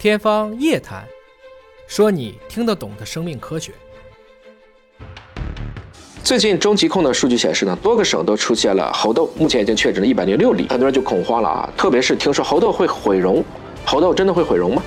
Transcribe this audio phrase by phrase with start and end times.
[0.00, 1.04] 天方夜谭，
[1.86, 3.70] 说你听得懂的生命科学。
[6.24, 11.70] 最近中疾控的数据显示呢，多个省都出现了猴痘，目前已经确诊了一百零六例，很多人就恐慌了啊！
[11.76, 13.44] 特别是听说猴痘会毁容，
[13.84, 14.82] 猴痘真的会毁容吗？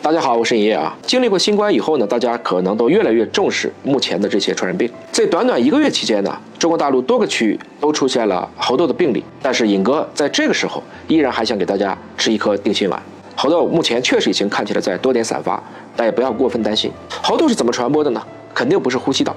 [0.00, 0.96] 大家好，我是尹烨啊。
[1.02, 4.88] 经历过新冠以后呢，大家可能都越来越重视目前的这些传染病。
[5.10, 9.24] 在短短一个月期间呢，中国大陆多个区域都出现了猴痘的病例。
[9.42, 13.02] 但是尹哥在这个时候依然还想给大家吃一颗定心丸。
[13.42, 15.60] 猴痘目前确实已经看起来在多点散发，
[15.96, 16.92] 但也不要过分担心。
[17.20, 18.22] 猴痘是怎么传播的呢？
[18.54, 19.34] 肯定不是呼吸道。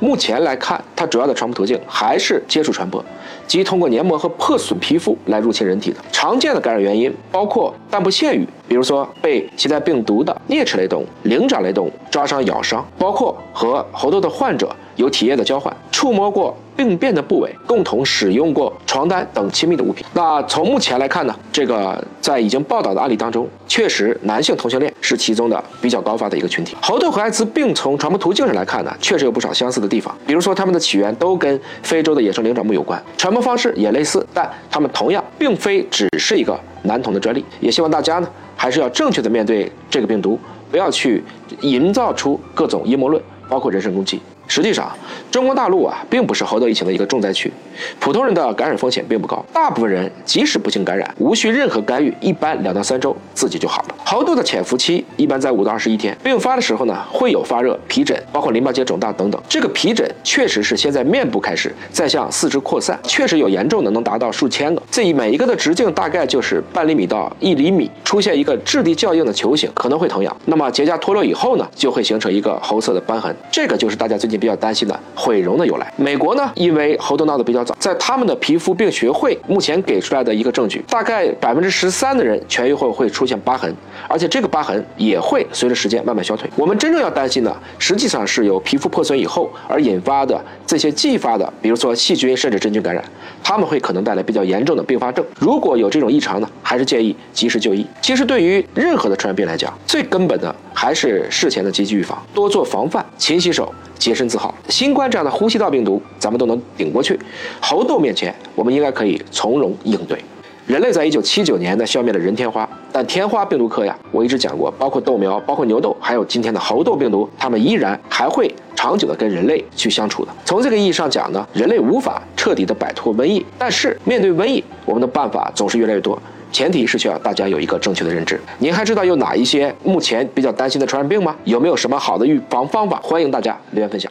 [0.00, 3.02] 目前来看，它主要的传播途径还是接触传播，
[3.46, 5.98] 即通过黏膜和破损皮肤来入侵人体的。
[6.10, 15.72] 常见的感染原因包括，但不限于，比如说被携带病毒的啮齿类动物、灵长类动物抓伤、咬伤，包括和猴痘的患者有体液的交换、
[16.04, 16.54] 触摸过。
[16.76, 20.04] 病变的部位，共同使用过床单等亲密的物品。
[20.12, 26.76] 那从目前来看呢，这个在已经报道的案例当中，确实男性同性恋是其中的比较高发的一个群体。
[26.82, 37.44] 猴痘和艾滋病从传播途径上来看呢，确实有不少相似的地方，比如说它们的起源都跟非洲的野生灵长目有关，传播方式也类似，但它们同样并非只是一个男童的专利。
[37.60, 40.36] 也希望大家呢，还是要正确的面对这个病毒，
[40.72, 41.22] 不要去
[41.60, 44.20] 营造出各种阴谋论，包括人身攻击。
[44.46, 44.90] 实际上，
[45.30, 47.52] 中国大陆啊，并不是猴痘疫情的一个重灾区，
[47.98, 49.44] 普通人的感染风险并不高。
[49.52, 53.94] 大部分人即使不幸感染，无需任何干预，一般两到三周自己就好了。
[54.04, 59.42] 猴痘的潜伏期一般在五到二十一天，并发的时候呢，会有发热、皮疹，包括淋巴结肿大等等。
[59.48, 64.82] 这个皮疹确实是先在面部开始，再向四肢扩散，确实有严重的能达到数千个。
[64.90, 70.36] 这一每一个的直径大概就是半厘米到一厘米，出现一个质地较硬的球形，可能会疼痒。
[70.44, 73.34] 那么结痂脱落以后呢，就会形成一个红色的瘢痕。
[73.50, 74.34] 这个就是大家最近。
[74.44, 75.90] 比较担心的毁容的由来。
[75.96, 83.74] 美国呢，因为猴痘闹得比较早，在他们的皮肤病学会目前给出来的一个证据，大概百分之十三的人痊愈后会出现疤痕，
[84.06, 86.50] 而且这个疤痕也也会随着时间慢慢消退。
[86.56, 93.04] 我们真正要担心的，实际上是由皮肤破损以后而引发的这些继发的，比如说细菌甚至真菌感染，
[93.40, 95.24] 他们会可能带来比较严重的并发症。
[95.38, 97.86] 如果有这种异常呢，还是建议及时就医。
[98.02, 103.72] 其实对于任何的传染病来讲，最根本的还是事前的积极预防，多做防范，勤洗手。
[103.96, 107.18] 洁身自好，新冠这样的呼吸道病毒，咱们都能顶过去。
[107.60, 110.18] 猴痘面前，我们应该可以从容应对。
[110.66, 120.32] 人类在一九七九年呢消灭了人天花，但天花病毒科呀，我一直讲过，包括豆苗、包括牛痘，还有今天的猴痘病毒，它们依然还会长久的跟人类去相处的。
[120.46, 126.18] 从这个意义上讲呢，人类无法彻底的摆脱瘟疫，但是面对瘟疫，我们的办法总是越来越多。
[126.50, 128.40] 前提是需要大家有一个正确的认知。
[128.58, 131.36] 您还知道有哪一些目前比较担心的传染病吗？
[131.44, 132.98] 有没有什么好的预防方法？
[133.02, 134.10] 欢迎大家留言分享。